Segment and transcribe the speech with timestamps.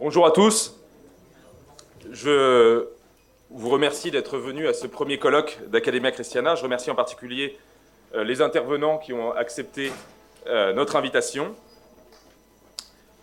[0.00, 0.80] Bonjour à tous.
[2.10, 2.88] Je
[3.50, 6.54] vous remercie d'être venus à ce premier colloque d'Academia Christiana.
[6.54, 7.58] Je remercie en particulier
[8.14, 9.92] euh, les intervenants qui ont accepté
[10.46, 11.54] euh, notre invitation.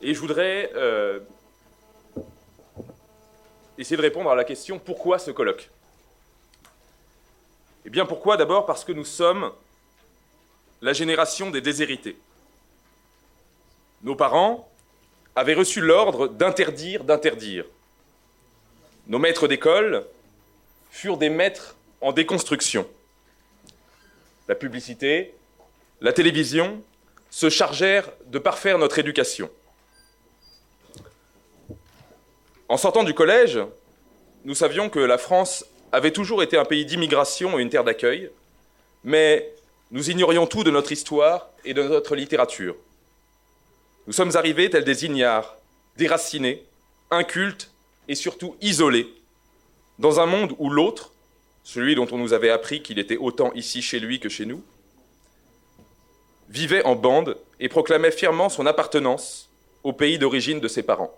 [0.03, 1.19] Et je voudrais euh,
[3.79, 5.71] essayer de répondre à la question pourquoi ce colloque?
[7.85, 8.37] Eh bien pourquoi?
[8.37, 9.51] D'abord parce que nous sommes
[10.83, 12.19] la génération des déshérités.
[14.03, 14.69] Nos parents
[15.37, 17.63] avaient reçu l'ordre d'interdire d'interdire.
[19.05, 20.03] Nos maîtres d'école
[20.89, 22.87] furent des maîtres en déconstruction.
[24.47, 25.35] La publicité,
[26.01, 26.81] la télévision
[27.29, 29.51] se chargèrent de parfaire notre éducation.
[32.67, 33.59] En sortant du collège,
[34.43, 38.31] nous savions que la France avait toujours été un pays d'immigration et une terre d'accueil,
[39.03, 39.53] mais
[39.91, 42.75] nous ignorions tout de notre histoire et de notre littérature.
[44.07, 45.57] Nous sommes arrivés tels des ignares,
[45.97, 46.63] déracinés,
[47.11, 47.69] incultes
[48.07, 49.13] et surtout isolés,
[49.99, 51.11] dans un monde où l'autre,
[51.65, 54.63] celui dont on nous avait appris qu'il était autant ici chez lui que chez nous,
[56.47, 59.49] vivait en bande et proclamait fièrement son appartenance
[59.83, 61.13] au pays d'origine de ses parents.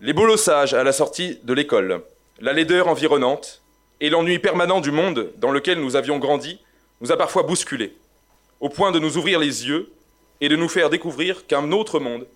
[0.00, 2.02] Les bolossages à la sortie de l'école,
[2.40, 3.62] la laideur environnante
[4.00, 6.60] et l'ennui permanent du monde dans lequel nous avions grandi
[7.00, 7.96] nous a parfois bousculés,
[8.60, 9.92] au point de nous ouvrir les yeux
[10.40, 12.26] et de nous faire découvrir qu'un autre monde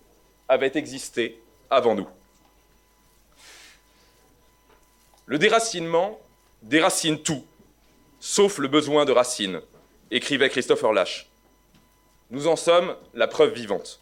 [0.47, 2.07] avait existé avant nous.
[5.25, 6.19] Le déracinement
[6.61, 7.45] déracine tout,
[8.19, 9.61] sauf le besoin de racines,
[10.11, 11.27] écrivait Christopher Lash.
[12.31, 13.99] Nous en sommes la preuve vivante.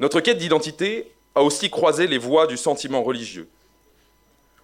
[0.00, 3.48] Notre quête d'identité a aussi croisé les voies du sentiment religieux.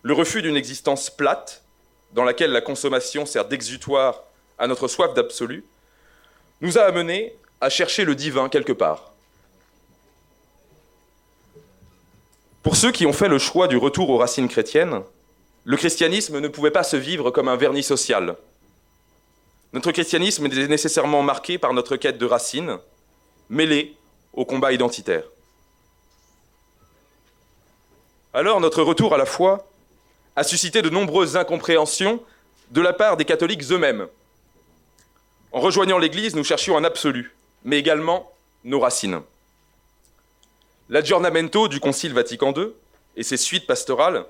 [0.02, 1.62] Le refus d'une existence plate,
[2.12, 4.24] dans laquelle la consommation sert d'exutoire
[4.60, 5.64] à notre soif d'absolu,
[6.60, 9.10] nous a amenés à chercher le divin quelque part.
[12.62, 15.02] Pour ceux qui ont fait le choix du retour aux racines chrétiennes,
[15.64, 18.36] le christianisme ne pouvait pas se vivre comme un vernis social.
[19.72, 22.78] Notre christianisme est nécessairement marqué par notre quête de racines,
[23.48, 23.96] mêlée
[24.34, 25.24] au combat identitaire.
[28.34, 29.66] Alors notre retour à la foi
[30.36, 32.22] a suscité de nombreuses incompréhensions
[32.70, 34.06] de la part des catholiques eux-mêmes.
[35.52, 37.34] En rejoignant l'Église, nous cherchions un absolu,
[37.64, 38.32] mais également
[38.64, 39.20] nos racines.
[40.88, 42.68] L'aggiornamento du Concile Vatican II
[43.16, 44.24] et ses suites pastorales,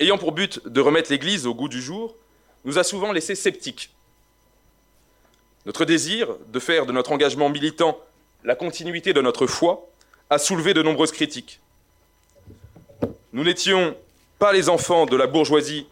[0.00, 2.14] ayant pour but de remettre l'Église au goût du jour,
[2.64, 3.90] nous a souvent laissés sceptiques.
[5.64, 7.98] Notre désir de faire de notre engagement militant
[8.44, 9.88] la continuité de notre foi
[10.30, 11.60] a soulevé de nombreuses critiques.
[13.32, 13.96] Nous n'étions
[14.38, 15.86] pas les enfants de la bourgeoisie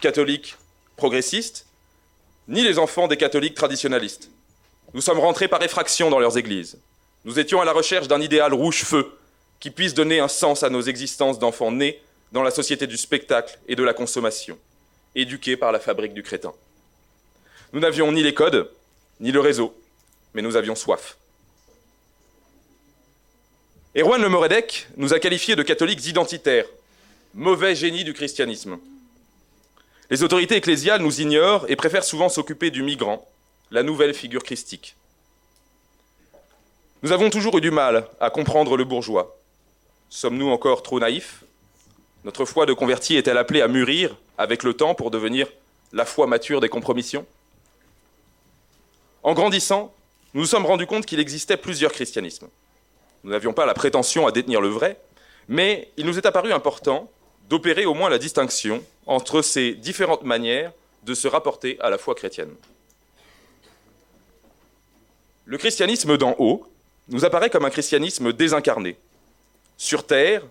[0.00, 0.56] catholique
[0.96, 1.66] progressiste,
[2.48, 4.30] ni les enfants des catholiques traditionnalistes.
[4.94, 6.78] Nous sommes rentrés par effraction dans leurs églises.
[7.24, 9.16] Nous étions à la recherche d'un idéal rouge-feu
[9.60, 13.58] qui puisse donner un sens à nos existences d'enfants nés dans la société du spectacle
[13.68, 14.58] et de la consommation,
[15.14, 16.52] éduqués par la fabrique du crétin.
[17.72, 18.70] Nous n'avions ni les codes,
[19.20, 19.74] ni le réseau,
[20.34, 21.16] mais nous avions soif.
[23.94, 26.66] Erwan Le Moredec nous a qualifiés de catholiques identitaires,
[27.34, 28.78] mauvais génie du christianisme.
[30.12, 33.26] Les autorités ecclésiales nous ignorent et préfèrent souvent s'occuper du migrant,
[33.70, 34.94] la nouvelle figure christique.
[37.02, 39.38] Nous avons toujours eu du mal à comprendre le bourgeois.
[40.10, 41.44] Sommes-nous encore trop naïfs?
[42.24, 45.48] Notre foi de converti est-elle appelée à mûrir avec le temps pour devenir
[45.94, 47.24] la foi mature des compromissions?
[49.22, 49.94] En grandissant,
[50.34, 52.48] nous nous sommes rendus compte qu'il existait plusieurs christianismes.
[53.24, 55.00] Nous n'avions pas la prétention à détenir le vrai,
[55.48, 57.10] mais il nous est apparu important
[57.52, 62.14] d'opérer au moins la distinction entre ces différentes manières de se rapporter à la foi
[62.14, 62.54] chrétienne.
[65.44, 66.66] Le christianisme d'en haut
[67.08, 68.96] nous apparaît comme un christianisme désincarné.
[69.76, 70.42] Sur Terre,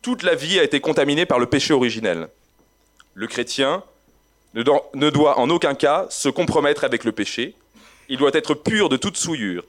[0.00, 2.30] toute la vie a été contaminée par le péché originel.
[3.12, 3.84] Le chrétien
[4.54, 7.54] ne doit en aucun cas se compromettre avec le péché,
[8.08, 9.64] il doit être pur de toute souillure.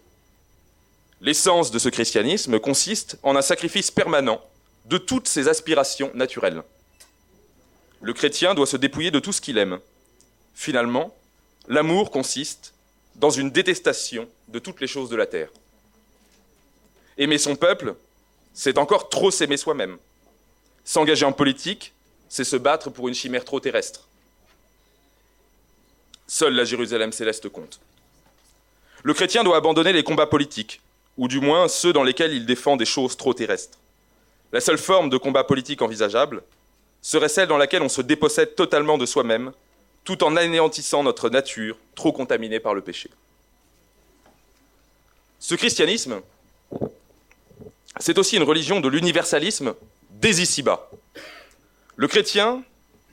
[1.20, 4.42] L'essence de ce christianisme consiste en un sacrifice permanent
[4.86, 6.64] de toutes ses aspirations naturelles.
[8.02, 9.80] Le chrétien doit se dépouiller de tout ce qu'il aime.
[10.56, 11.16] Finalement,
[11.68, 12.74] l'amour consiste
[13.16, 15.50] dans une détestation de toutes les choses de la terre.
[17.18, 17.96] Aimer son peuple,
[18.54, 19.98] c'est encore trop s'aimer soi-même.
[20.84, 21.94] S'engager en politique,
[22.30, 24.08] c'est se battre pour une chimère trop terrestre.
[26.28, 27.80] Seule la Jérusalem céleste compte.
[29.04, 30.82] Le chrétien doit abandonner les combats politiques,
[31.18, 33.81] ou du moins ceux dans lesquels il défend des choses trop terrestres.
[34.52, 36.44] La seule forme de combat politique envisageable
[37.02, 39.52] serait celle dans laquelle on se dépossède totalement de soi-même,
[40.04, 43.10] tout en anéantissant notre nature trop contaminée par le péché.
[45.40, 46.22] Ce christianisme
[48.00, 49.76] c'est aussi une religion de l'universalisme
[50.10, 50.90] des ici-bas.
[51.96, 52.64] Le chrétien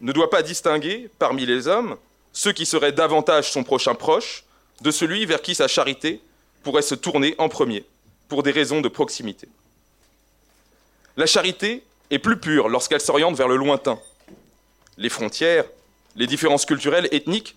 [0.00, 1.96] ne doit pas distinguer parmi les hommes
[2.32, 4.44] ceux qui seraient davantage son prochain proche
[4.81, 6.20] de celui vers qui sa charité
[6.62, 7.85] pourrait se tourner en premier,
[8.29, 9.49] pour des raisons de proximité.
[11.18, 13.98] La charité est plus pure lorsqu'elle s'oriente vers le lointain.
[14.98, 15.64] Les frontières,
[16.14, 17.56] les différences culturelles, ethniques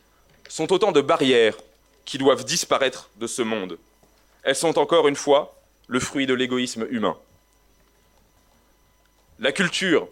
[0.49, 1.55] sont autant de barrières
[2.03, 3.77] qui doivent disparaître de ce monde.
[4.41, 5.55] Elles sont encore une fois
[5.85, 7.15] le fruit de l'égoïsme humain.
[9.37, 10.07] La culture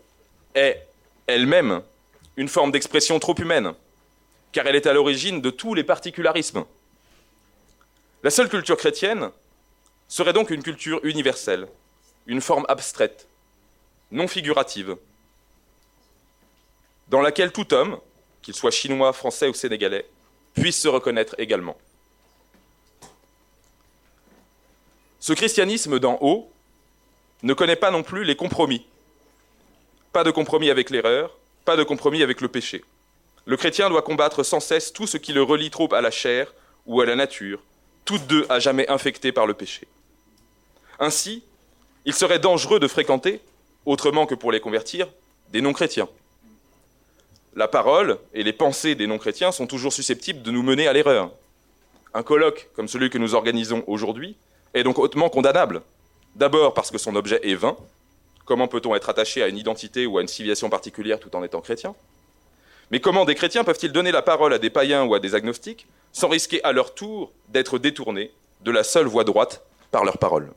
[0.53, 0.85] est
[1.25, 1.81] elle-même
[2.37, 3.73] une forme d'expression trop humaine,
[4.51, 6.65] car elle est à l'origine de tous les particularismes.
[8.21, 9.31] La seule culture chrétienne
[10.07, 11.67] serait donc une culture universelle,
[12.27, 13.25] une forme abstraite,
[14.11, 14.97] non figurative,
[17.07, 17.99] dans laquelle tout homme,
[18.41, 20.05] qu'il soit chinois, français ou sénégalais,
[20.53, 21.77] puisse se reconnaître également.
[25.19, 26.49] Ce christianisme d'en haut
[27.43, 28.85] ne connaît pas non plus les compromis.
[30.11, 32.83] Pas de compromis avec l'erreur, pas de compromis avec le péché.
[33.45, 36.53] Le chrétien doit combattre sans cesse tout ce qui le relie trop à la chair
[36.85, 37.61] ou à la nature,
[38.05, 39.87] toutes deux à jamais infectées par le péché.
[40.99, 41.43] Ainsi,
[42.05, 43.41] il serait dangereux de fréquenter,
[43.89, 45.07] autrement que pour les convertir,
[45.51, 46.07] des non-chrétiens.
[47.55, 51.31] La parole et les pensées des non-chrétiens sont toujours susceptibles de nous mener à l'erreur.
[52.13, 54.37] Un colloque comme celui que nous organisons aujourd'hui
[54.75, 55.81] est donc hautement condamnable.
[56.35, 57.75] D'abord parce que son objet est vain.
[58.45, 61.61] Comment peut-on être attaché à une identité ou à une civilisation particulière tout en étant
[61.61, 61.95] chrétien?
[62.91, 65.87] Mais comment des chrétiens peuvent-ils donner la parole à des païens ou à des agnostiques
[66.11, 68.31] sans risquer à leur tour d'être détournés
[68.61, 70.51] de la seule voie droite par leur parole?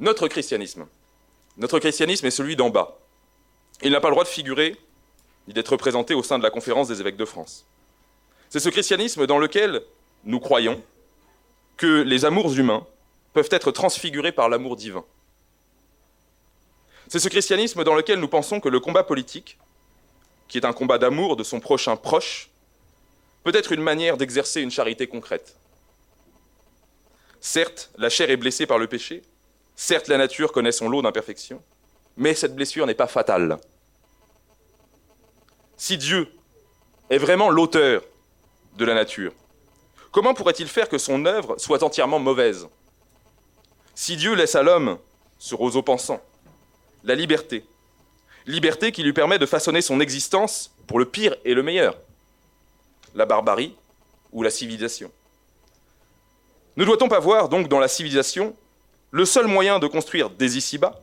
[0.00, 0.86] Notre christianisme.
[1.58, 2.98] Notre christianisme est celui d'en bas.
[3.82, 4.76] Il n'a pas le droit de figurer
[5.46, 7.66] ni d'être représenté au sein de la conférence des évêques de France.
[8.48, 9.82] C'est ce christianisme dans lequel
[10.24, 10.82] nous croyons
[11.76, 12.86] que les amours humains
[13.34, 15.04] peuvent être transfigurés par l'amour divin.
[17.08, 19.58] C'est ce christianisme dans lequel nous pensons que le combat politique,
[20.48, 22.48] qui est un combat d'amour de son prochain proche,
[23.44, 25.56] peut être une manière d'exercer une charité concrète.
[27.40, 29.22] Certes, la chair est blessée par le péché,
[29.80, 31.62] certes, la nature connaît son lot d'imperfections,
[32.18, 33.58] mais cette blessure n'est pas fatale.
[35.78, 36.30] Si Dieu
[37.08, 38.02] est vraiment l'auteur
[38.76, 39.32] de la nature.
[40.12, 42.68] Comment pourrait-il faire que son œuvre soit entièrement mauvaise?
[43.94, 44.98] Si Dieu laisse à l'homme,
[45.38, 46.20] ce roseau pensant,
[47.02, 47.64] la liberté,
[48.46, 51.96] liberté qui lui permet de façonner son existence pour le pire et le meilleur,
[53.14, 53.74] la barbarie
[54.30, 55.10] ou la civilisation?
[56.76, 58.54] Ne doit-on pas voir donc dans la civilisation
[59.10, 61.00] le seul moyen de construire des ici-bas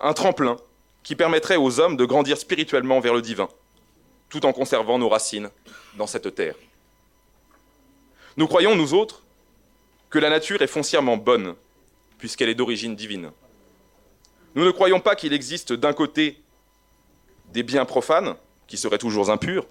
[0.00, 0.56] un tremplin
[1.02, 3.48] qui permettrait aux hommes de grandir spirituellement vers le divin,
[4.28, 5.50] tout en conservant nos racines
[5.96, 6.56] dans cette terre
[8.36, 9.22] nous croyons, nous autres,
[10.10, 11.54] que la nature est foncièrement bonne,
[12.18, 13.30] puisqu'elle est d'origine divine.
[14.54, 16.38] Nous ne croyons pas qu'il existe d'un côté
[17.52, 18.36] des biens profanes,
[18.66, 19.66] qui seraient toujours impurs,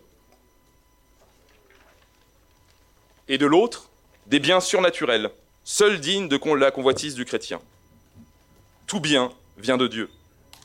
[3.27, 3.89] et de l'autre,
[4.27, 5.31] des biens surnaturels,
[5.63, 7.61] seuls dignes de la convoitise du chrétien.
[8.87, 10.09] Tout bien vient de Dieu.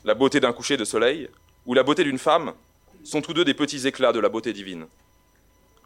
[0.03, 1.29] La beauté d'un coucher de soleil
[1.65, 2.53] ou la beauté d'une femme
[3.03, 4.87] sont tous deux des petits éclats de la beauté divine.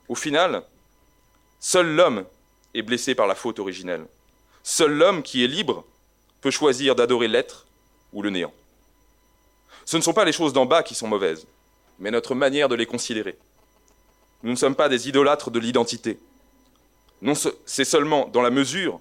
[0.07, 0.63] Au final,
[1.63, 2.25] Seul l'homme
[2.73, 4.07] est blessé par la faute originelle.
[4.63, 5.85] Seul l'homme qui est libre
[6.41, 7.67] peut choisir d'adorer l'être
[8.13, 8.51] ou le néant.
[9.85, 11.45] Ce ne sont pas les choses d'en bas qui sont mauvaises,
[11.99, 13.37] mais notre manière de les considérer.
[14.41, 16.17] Nous ne sommes pas des idolâtres de l'identité.
[17.65, 18.99] C'est seulement dans la mesure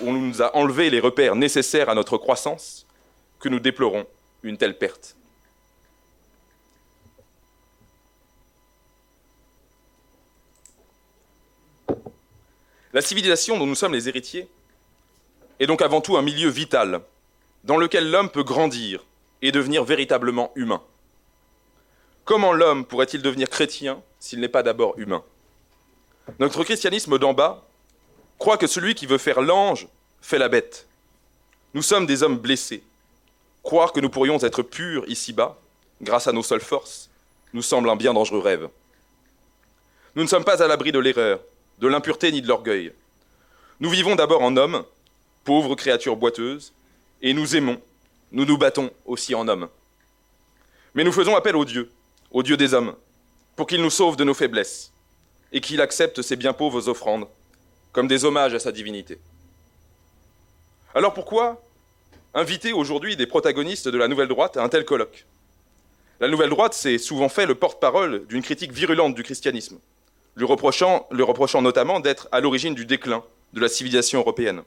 [0.00, 2.86] où on nous a enlevé les repères nécessaires à notre croissance
[3.38, 4.06] que nous déplorons
[4.42, 5.16] une telle perte.
[12.94, 14.48] La civilisation dont nous sommes les héritiers
[15.60, 17.00] est donc avant tout un milieu vital
[17.64, 19.04] dans lequel l'homme peut grandir
[19.40, 20.82] et devenir véritablement humain.
[22.24, 25.24] Comment l'homme pourrait-il devenir chrétien s'il n'est pas d'abord humain?
[26.38, 27.66] Notre christianisme d'en bas
[28.38, 29.88] croit que celui qui veut faire l'ange
[30.20, 30.86] fait la bête.
[31.74, 32.82] Nous sommes des hommes blessés.
[33.62, 35.58] Croire que nous pourrions être purs ici-bas,
[36.00, 37.08] grâce à nos seules forces,
[37.52, 38.68] nous semble un bien dangereux rêve.
[40.14, 41.40] Nous ne sommes pas à l'abri de l'erreur,
[41.78, 42.92] de l'impureté ni de l'orgueil.
[43.80, 44.84] Nous vivons d'abord en hommes,
[45.44, 46.72] pauvres créatures boiteuses,
[47.22, 47.80] et nous aimons,
[48.32, 49.68] nous nous battons aussi en hommes.
[50.94, 51.90] Mais nous faisons appel au Dieu,
[52.30, 52.94] au Dieu des hommes,
[53.56, 54.91] pour qu'il nous sauve de nos faiblesses,
[55.52, 57.28] et qu'il accepte ces bien pauvres offrandes,
[57.92, 59.18] comme des hommages à sa divinité.
[60.94, 61.62] Alors pourquoi
[62.34, 65.26] inviter aujourd'hui des protagonistes de la Nouvelle Droite à un tel colloque?
[66.20, 69.78] La Nouvelle Droite s'est souvent fait le porte-parole d'une critique virulente du christianisme
[70.36, 74.62] lui reprochant, reprochant notamment d'être à l'origine du déclin de la civilisation européenne.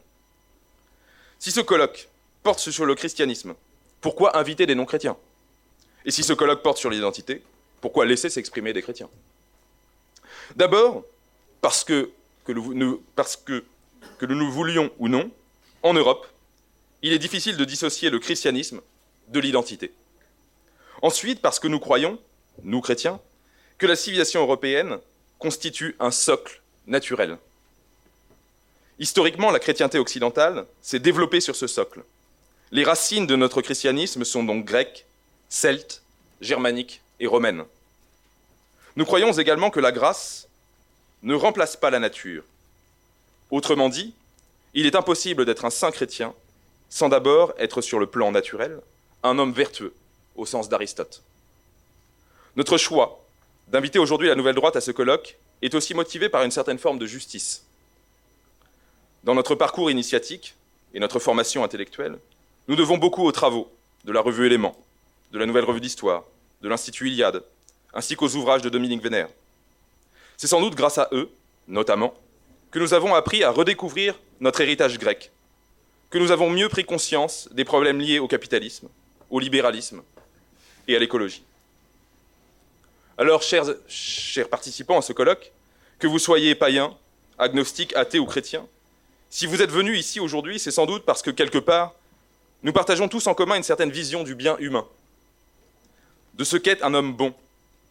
[1.39, 2.07] Si ce colloque
[2.43, 3.55] porte sur le christianisme,
[4.01, 5.17] pourquoi inviter des non-chrétiens?
[6.05, 7.41] Et si ce colloque porte sur l'identité,
[7.81, 9.09] pourquoi laisser s'exprimer des chrétiens?
[10.55, 11.03] D'abord,
[11.61, 12.11] parce que,
[12.49, 15.31] nous voulions ou non,
[15.83, 16.27] en Europe,
[17.01, 18.81] il est difficile de dissocier le christianisme
[19.27, 19.91] de l'identité.
[21.01, 22.19] Ensuite, parce que nous croyons,
[22.63, 23.19] nous chrétiens,
[23.77, 24.97] que la civilisation européenne
[25.39, 27.37] constitue un socle naturel.
[28.99, 32.03] Historiquement, la chrétienté occidentale s'est développée sur ce socle.
[32.71, 35.05] Les racines de notre christianisme sont donc grecques,
[35.49, 36.01] celtes,
[36.41, 37.65] germaniques et romaines.
[38.95, 40.47] Nous croyons également que la grâce
[41.23, 42.43] ne remplace pas la nature.
[43.51, 44.13] Autrement dit,
[44.73, 46.33] il est impossible d'être un saint chrétien
[46.89, 48.79] sans d'abord être sur le plan naturel
[49.23, 49.93] un homme vertueux,
[50.35, 51.23] au sens d'Aristote.
[52.55, 53.25] Notre choix
[53.67, 56.99] d'inviter aujourd'hui la nouvelle droite à ce colloque est aussi motivé par une certaine forme
[56.99, 57.65] de justice.
[59.23, 60.53] Dans notre parcours initiatique
[60.93, 62.19] et notre formation intellectuelle,
[62.67, 63.71] nous devons beaucoup aux travaux
[64.03, 64.77] de la revue Éléments,
[65.31, 66.23] de la Nouvelle Revue d'Histoire,
[66.61, 67.43] de l'Institut Iliade,
[67.95, 69.29] ainsi qu'aux ouvrages de Dominique Vénère.
[70.37, 71.29] C'est sans doute grâce à eux,
[71.67, 72.13] notamment,
[72.69, 75.31] que nous avons appris à redécouvrir notre héritage grec,
[76.09, 78.89] que nous avons mieux pris conscience des problèmes liés au capitalisme,
[79.29, 80.03] au libéralisme
[80.87, 81.43] et à l'écologie.
[83.17, 85.53] Alors, chers, chers participants à ce colloque,
[85.97, 86.93] que vous soyez païens,
[87.37, 88.67] agnostiques, athées ou chrétiens,
[89.29, 91.93] si vous êtes venus ici aujourd'hui, c'est sans doute parce que quelque part,
[92.61, 94.85] nous partageons tous en commun une certaine vision du bien humain,
[96.33, 97.33] de ce qu'est un homme bon,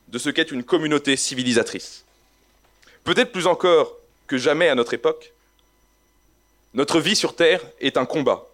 [0.09, 2.05] de ce qu'est une communauté civilisatrice.
[3.05, 3.97] Peut-être plus encore
[4.27, 5.33] que jamais à notre époque,
[6.73, 8.47] notre vie sur Terre est un combat.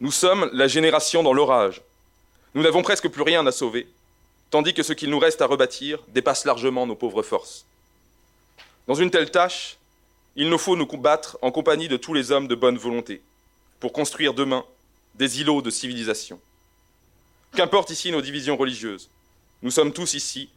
[0.00, 1.82] Nous sommes la génération dans l'orage.
[2.54, 3.86] Nous n'avons presque plus rien à sauver,
[4.50, 7.66] tandis que ce qu'il nous reste à rebâtir dépasse largement nos pauvres forces.
[8.86, 9.76] Dans une telle tâche,
[10.36, 13.22] il nous faut nous combattre en compagnie de tous les hommes de bonne volonté,
[13.80, 14.64] pour construire demain
[15.14, 16.40] des îlots de civilisation.
[17.54, 19.08] Qu'importe ici nos divisions religieuses,
[19.64, 20.50] nous sommes tous ici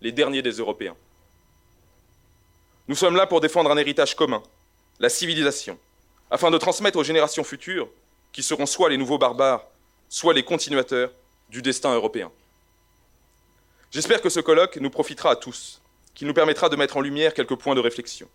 [0.00, 0.96] les derniers des Européens.
[2.88, 4.42] Nous sommes là pour défendre un héritage commun,
[4.98, 5.78] la civilisation,
[6.30, 7.90] afin de transmettre aux générations futures,
[8.32, 9.66] qui seront soit les nouveaux barbares,
[10.08, 11.10] soit les continuateurs
[11.50, 12.32] du destin européen.
[13.90, 15.82] J'espère que ce colloque nous profitera à tous,
[16.14, 18.28] qu'il nous permettra de mettre en lumière quelques points de réflexion.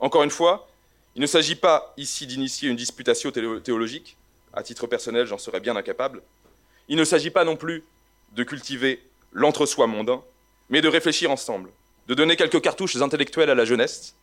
[0.00, 0.68] Encore une fois,
[1.14, 4.16] il ne s'agit pas ici d'initier une disputation théologique,
[4.52, 6.20] à titre personnel j'en serais bien incapable,
[6.88, 7.84] il ne s'agit pas non plus
[8.32, 9.00] de cultiver
[9.32, 10.22] l'entre-soi mondain,
[10.68, 11.70] mais de réfléchir ensemble,
[12.08, 14.14] de donner quelques cartouches intellectuelles à la jeunesse,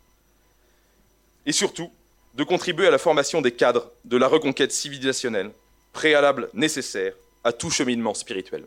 [1.46, 1.92] et surtout
[2.36, 5.52] de contribuer à la formation des cadres de la reconquête civilisationnelle,
[5.94, 7.14] préalable nécessaire
[7.44, 8.66] à tout cheminement spirituel.